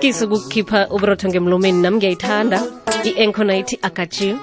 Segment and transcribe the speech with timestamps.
[0.00, 2.58] kisi ukukhipha uburotho ngemlomeni nami ngiyayithanda
[3.04, 4.38] i-enconite agajiwe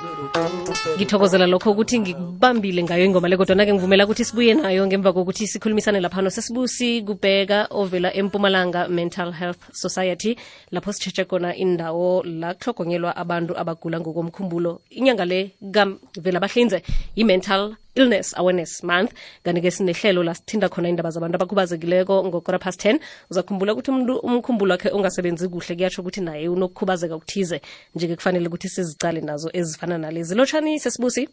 [0.98, 6.00] ngithokozela lokho ukuthi ngikubambile ngayo ingoma le kodwana-ke ngivumela ukuthi sibuye nayo ngemva kokuthi sikhulumisane
[6.00, 10.38] laphano sesibusi kubheka ovela empumalanga mental health society
[10.72, 14.82] lapho sitshetshe khona indawo la kuhlogonyelwa abantu abagula ngokomkhumbulo.
[14.90, 16.82] Inyanga le kavela bahlinze
[17.16, 19.12] i-mental illness awareness month.
[19.44, 23.00] Kanti-ke sinehlelo la sithinda khona indaba zabantu abakhubazekileko ngokora past 10
[23.32, 27.62] uzakhumbula ukuthi umuntu umkhumbulo wakhe ungasebenzi kuhle kuyatsho ukuthi naye unokukhubazeka okuthize.
[27.96, 30.36] Nje-ke kufanele ukuthi sizicale nazo ezifana nalezi.
[30.36, 31.30] Lotshani sesibusi?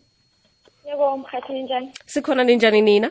[0.87, 1.93] Yebo mkhathi njani?
[2.07, 3.11] Sikhona ninjani nina?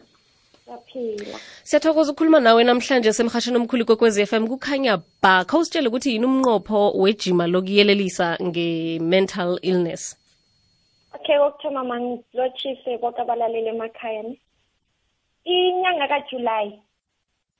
[0.66, 1.39] Saphila.
[1.63, 4.48] Siyathokoza ukukhuluma nawe namhlanje semhatshini omkhulu kwekwez f m.
[4.48, 10.17] Kukhanya ba khawusitshele ukuthi yini umnqopho wejima lokuyelelisa nge-mental illness?
[11.15, 14.40] Okay kokuthoma mangilotshise koke abalaleli emakhaya ni.
[15.45, 16.79] Inyanga kajulayi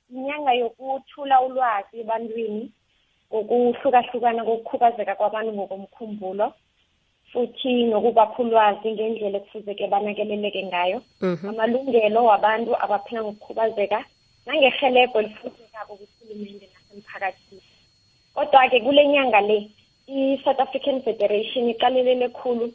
[0.09, 2.71] inyanga yokuthula ulwazi ebantwini
[3.33, 6.53] ngokuhlukahlukana kokukhubazeka kwabantu ngokomkhumbulo
[7.31, 11.02] futhi nokubapha ulwazi ngendlela ekufuzeke banakeleleke ngayo.
[11.49, 13.99] Amalungelo wabantu abaphila ngokukhubazeka
[14.45, 17.61] nangerhelebho elifuzekako kuhulumende nasemphakathini.
[18.35, 19.58] Kodwa-ke kule nyanga le
[20.08, 22.65] i-south african federation iqalelele khulu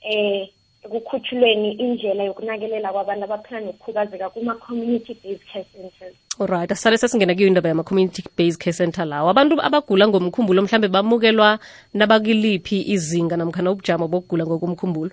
[0.00, 0.48] eh
[0.84, 6.14] ekukhutshulweni indlela yokunakelela kwabantu abaphila nokukhubazeka kuma-community based care centers.
[6.40, 9.30] Alright asale sesingena kuyo indaba yama-community based care center lawo.
[9.30, 11.58] Abantu abagula ngomkhumbulo mhlambe bamukelwa
[11.94, 15.10] nabakiliphi izinga namkhana ubujamo bokugula ngokomkhumbulo?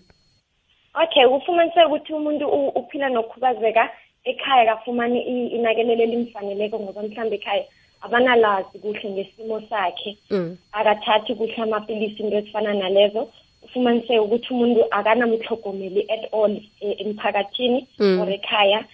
[1.03, 3.89] Okay ufumaniseka ukuthi umuntu u- uphila nokukhubazeka
[4.23, 7.63] ekhaya kafumani i- inakelelo elimfaneleko ngoba mhlawumbe ekhaya
[8.01, 10.17] abanalazi kuhle ngesimo sakhe.
[10.31, 10.57] Mm.
[10.71, 13.27] akathathi kuhle amapilisi into ezifana nalezo.
[13.75, 18.19] Ufumaniseke ukuthi umuntu akanamhlogomeli at all eh, emphakathini Mm.
[18.21, 18.85] or ekhaya.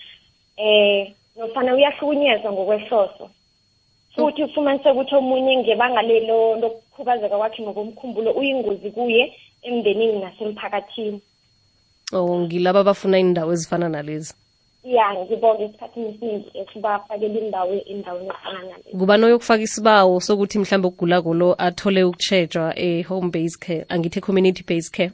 [0.58, 3.30] Eh nofana uyahlukunyezwa ngokwehloso.
[4.16, 11.22] Futhi ufumaniseke ukuthi omunye ngebanga lelo lokukhubazeka kwakhe ngokomkhumbulo uyingozi kuye emndenini nasemphakathini.
[12.14, 14.34] Oh ngilaba abafuna indawo ezifana nalezi?
[14.84, 18.84] Ya ngibonge esikhathini esiningi esibafakela indawo endaweni efana nale.
[19.00, 23.86] Kubani oyokufaka isibawo sokuthi mhlambe ukugulako lo athole ukutshejwa e-home based care?
[23.90, 25.12] Angithi community based care.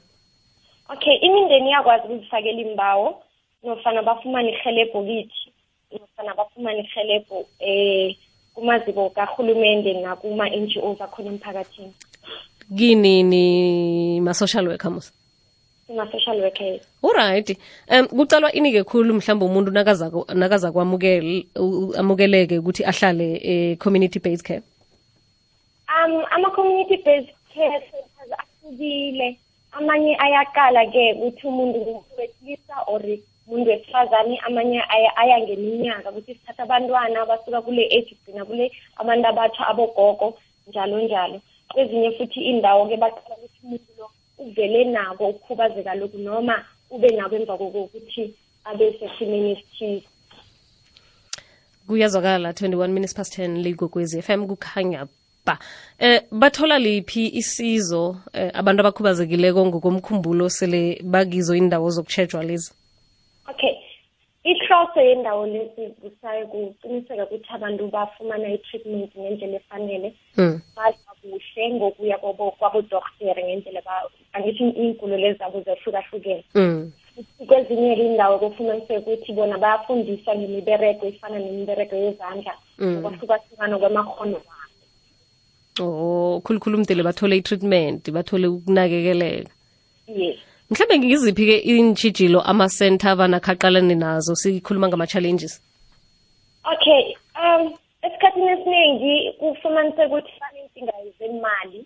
[0.89, 3.23] Okay imindeni iyakwazi ukuzifakela imbawo
[3.63, 5.51] nofana bafumane ihelebho kithi
[5.91, 8.15] nofana bafumane ihelebho eh
[8.55, 11.93] kumaziko kahulumende nakuma-NGOs akhona emphakathini.
[12.77, 15.11] Kini ni ma-social worker musa?
[15.87, 17.57] Sima-social workers alright
[17.91, 24.43] um kucalwa ini-ke khulu mhlawumbe umuntu nakaza nakaza kwamukele u- amukeleke ukuthi ahlale e-community based
[24.45, 24.61] care?
[25.87, 29.37] Um ama-community based care centers ahlukile.
[29.71, 33.01] Amanye ayaqala-ke ukuthi umuntu ngumuntu wesilisa or
[33.47, 39.27] umuntu wesifazane amanye aya, aya ngeminyaka ukuthi sithatha abantwana abasuka kule age kugcina kule abantu
[39.27, 40.37] abatsha abogogo
[40.67, 41.41] njalo njalo.
[41.73, 47.57] Kwezinye futhi indawo-ke baqala ukuthi umuntu lo uvele nako ukukhubazeka lokhu noma ube nako emva
[47.57, 48.33] kokuthi
[48.65, 50.07] abe sesimeni esithize.
[51.87, 55.07] Kuyazwakala 21 minutes past 10 ligogwezi FM kukhanya
[55.45, 55.59] ba.
[55.99, 62.73] Eh bathola liphi isizo eh, abantu abakhubazekileko ngokomkhumbulo sele bakizo indawo zokutshejwa lezi
[64.67, 70.61] ihloso yendawo lezi kusaye kuqiniseka ukuthi abantu bafumana i-treatment ngendlela efanele mm.
[70.75, 76.91] badla kuhle ngokuya kwabo- kwabodoktere ngendlela ba- angithi iy'ngulo lezi zabo zehlukahlukene mm.
[77.47, 82.93] kwezinye indawo kufumaniseka ukuthi bona bayafundiswa ngemibereko efana nemibereko yezandla Mm.
[82.93, 89.51] ngokwahlukahlukana kwamakhono wabo oh khulukhulu mdele bathole i-treatment bathole ukunakekeleka
[90.07, 90.37] yes
[90.69, 95.61] mhlawumbe ngiziphi-ke iintshijilo ama-center abanakaqalane nazo sikhuluma ngama-challenges?
[96.73, 97.73] Okay um
[98.03, 101.85] esikhathini esiningi kufumaniseka ukuthi banenkinga zemali.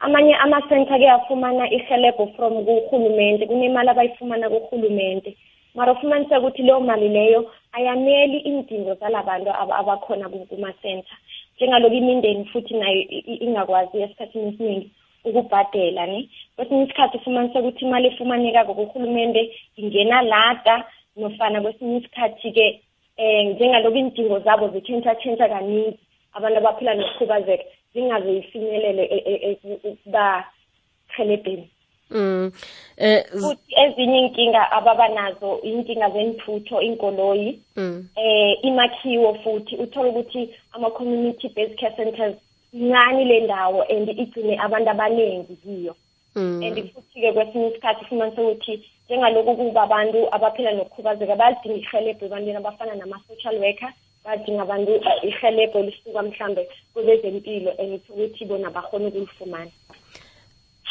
[0.00, 5.36] Amanye ama-center ke afumana ihelebho from kuhulumente kunemali abayifumana kuhulumente
[5.74, 11.16] mara ufumaniseka ukuthi leyo mali leyo ayaneli iindingo zalabantu aba- abakhona ku- kuma-center
[11.56, 14.90] njengaloku imindeni futhi nayo ingakwazi esikhathini esiningi
[15.24, 16.28] ukubhadela ne?
[16.56, 19.42] Kwesinye isikhathi ufumaniseka ukuthi imali efumanekako kuhulumente
[19.76, 20.84] ingena lada
[21.16, 22.80] nofana kwesinye isikhathi-ke
[23.16, 25.98] eh njengaloku iindingo zabo zitshentsha-tshentsha kaningi
[26.32, 27.64] abantu abaphila nokukhubazeka
[27.94, 31.70] zingaze ifinyelele e- e- e- ukubahelebheni
[32.10, 32.52] mm.
[32.96, 38.08] eh, futhi ezinye iinkinga ababa nazo iinkinga zenthutho iinkoloyi mm.
[38.16, 42.36] eh imakhiwo futhi uthola ukuthi ama-community based care centers
[42.72, 45.96] incane le ndawo and igcine abantu abaningi kiyo.
[46.36, 52.94] And futhi-ke kwesinye isikhathi ufumanise ukuthi njengaloku kuba abantu abaphila nokukhubazeka bayalidinga ihelebho ebantwini abafana
[52.94, 53.92] nama-social worker
[54.24, 59.70] badinga abantu uh, ihelebho lisuka mhlambe kwezempilo and ukuthi bona bakhona ukulifumana.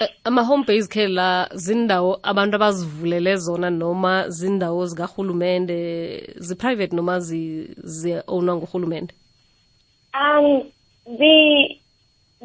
[0.01, 5.77] Eh, ama-home base care la zindawo abantu abazivulele zona noma zindawo zikahulumende
[6.36, 9.13] zi-private noma zi- zi-ownwa nguhulumende
[10.13, 10.63] um
[11.18, 11.81] zi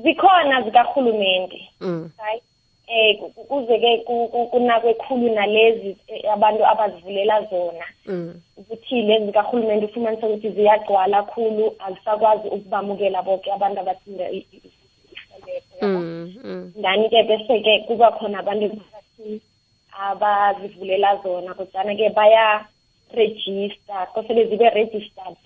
[0.02, 2.10] zikhona zikahulumende mm.
[2.18, 2.42] right?
[2.90, 8.34] Eh ku- kuze-ke ku- ku- kunakwe khulu nalezi eh, abantu abazivulela zona Mm.
[8.58, 14.72] ukuthi lezi zikahulumende ufumanise ukuthi ziyagcwala khulu azisakwazi ukubamukela bonke abantu abadinga i- i- i-
[15.14, 15.98] ihelebho yabo.
[15.98, 16.34] Mm.
[16.44, 16.72] Mm.
[16.76, 19.40] ndani-ke bese-ke kuba khona abantu emphakathini
[20.00, 25.36] abazivulela zona kodwana-ke baya-register kosele zibe registered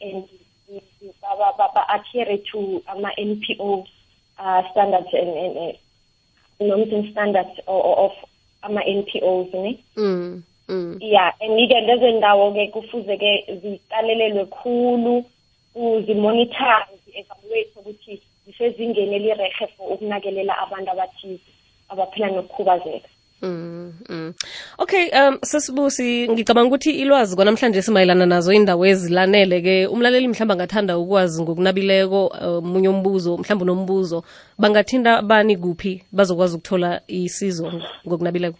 [0.00, 0.24] and
[1.20, 3.84] ba- ba- ba- ba-adhere to ama-n p o
[4.38, 5.78] uh, standards and, and, and
[6.60, 8.12] nomthing standards o- o- of
[8.62, 10.42] ama-n p os ne Mm.
[10.68, 10.98] Mm.
[11.00, 13.30] ya and-ke lezo ndawo-ke kufuze-ke
[13.62, 15.24] ziqalelelwe khulu
[16.06, 21.40] zimonithare zi-evaluate ukuthi zisezingeni elirehe for ukunakelela abantu abathize
[21.88, 23.08] abaphila nokukhubazeka
[23.42, 24.19] Mm, mm.
[24.90, 31.42] Okay um sesibusi ngicabanga ukuthi ilwazi kwanamhlanje simayelana nazo indawo ezilanele-ke umlaleli mhlawumbe angathanda ukwazi
[31.42, 34.24] ngokunabileko uh, munye umbuzo mhlawumbe nombuzo
[34.58, 37.72] bangathinda bani kuphi bazokwazi ukuthola isizo
[38.06, 38.58] ngokunabileko?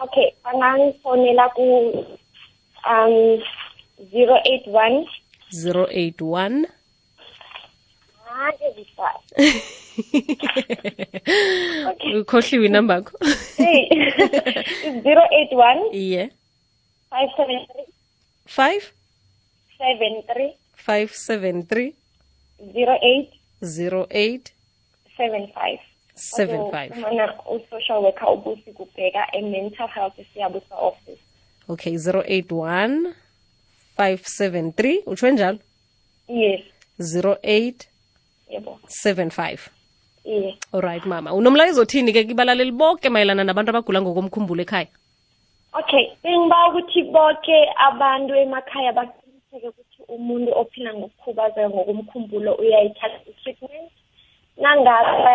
[0.00, 1.66] Okay bangangifonela ku
[2.92, 3.40] um
[4.12, 5.08] zero eight one.
[5.52, 6.66] 081
[8.48, 9.20] ake zifaka
[12.20, 13.18] ukhohliwe inamba yakho
[15.04, 16.30] zero eight one ye
[17.10, 17.86] five seven three.
[18.46, 18.92] Five?
[19.78, 20.52] Seven three.
[20.76, 21.94] Five seven three.
[22.72, 23.30] Zero eight.
[23.64, 24.52] Zero eight.
[25.16, 25.78] Seven five.
[26.14, 26.96] Seven five.
[27.00, 31.20] mana usocial worker ubusi kubheka e-mental health siyabusa office
[31.68, 33.14] okay zero eight one
[33.96, 35.02] five seven three.
[35.06, 35.58] Utsho njalo?
[36.28, 36.60] Yes.
[37.00, 37.88] Zero eight
[38.50, 38.78] yebo.
[38.88, 39.70] seven five.
[40.26, 41.30] Yes alright mama.
[41.34, 44.88] Unomlayezo othini-ke kibalaleli bonke mayelana nabantu abagula ngokomkhumbulo ekhaya?
[45.78, 47.56] Okay bengiba ukuthi bonke
[47.88, 53.90] abantu emakhaya baqiniseke ukuthi umuntu ophila ngokukhubazeka ngokomkhumbulo uyayithatha i-treatment.
[54.56, 55.34] Nangabe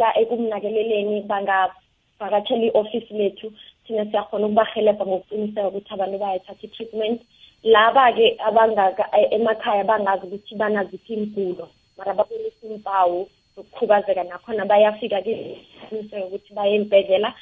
[0.00, 3.52] la ekumnakeleleni bangavakatshela i-ofisi lethu
[3.84, 7.20] thina siyakhona ukubahelebha ngokuqiniseka ukuthi abantu bayayithatha i-treatment.
[7.64, 11.68] Laba-ke abangaka e- emakhaya bangazi ukuthi banaziphi imigulo
[11.98, 13.28] mara babonisa impawu.
[13.56, 17.34] Zokukhubazeka nakhona bayafika kiqiniseka ukuthi baye embhedlela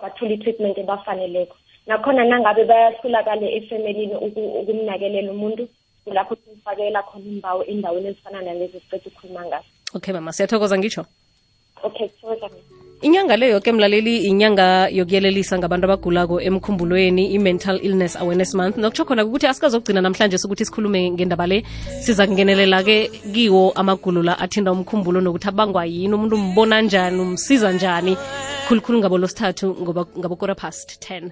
[0.00, 1.56] bathola i-treatment ebafaneleko.
[1.86, 5.68] Nakhona nangabe bayahlulakale efemelini uku- ukumnakelela umuntu
[6.04, 9.68] kulapho simfakela khona imbawo endaweni ezifana nalezi siqeda ukukhuluma ngazo.
[9.94, 11.04] Okay mama siyathokoza ngitsho?
[11.82, 12.48] Okay thokoza
[13.02, 18.76] inyanga le yoke mlaleli inyanga yokuyelelisa ngabantu abagulako emkhumbulweni i-mental illness awareness month.
[18.76, 21.62] Nokutsho khona ukuthi asikazokugcina namhlanje sokuthi sikhulume ngendaba le
[22.00, 28.16] siza kungenelela-ke kiwo amagulo la athinda umkhumbulo nokuthi abangwa yini umuntu umbona njani umsiza njani.
[28.68, 29.76] Khulukhulu ngabo losithathu
[30.18, 31.30] ngabokora past 10